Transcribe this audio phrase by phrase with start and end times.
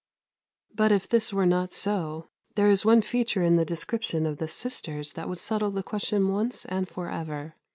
[0.73, 4.47] But if this were not so, there is one feature in the description of the
[4.47, 7.53] sisters that would settle the question once and for ever.